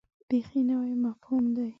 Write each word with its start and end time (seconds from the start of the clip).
بیخي 0.29 0.61
نوی 0.69 0.93
مفهوم 1.05 1.43
دی. 1.55 1.67